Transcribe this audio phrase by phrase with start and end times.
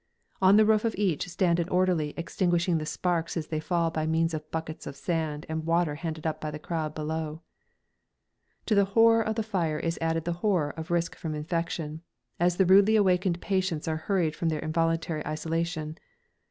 [0.41, 4.07] On the roof of each stands an orderly extinguishing the sparks as they fall by
[4.07, 7.43] means of buckets of sand and water handed up by the crowd below.
[8.65, 12.01] To the horror of fire is added the horror of risk from infection,
[12.39, 15.99] as the rudely awakened patients are hurried from their involuntary isolation.